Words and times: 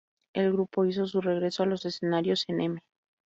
El 0.33 0.51
grupo 0.51 0.83
hizo 0.85 1.05
su 1.05 1.21
regreso 1.21 1.61
a 1.61 1.67
los 1.67 1.85
escenarios 1.85 2.45
en 2.47 2.61
"M! 2.61 2.81